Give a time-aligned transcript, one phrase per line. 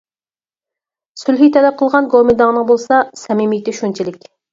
[1.23, 4.27] سۈلھى تەلەپ قىلغان گومىنداڭنىڭ بولسا سەمىمىيىتى شۇنچىلىك.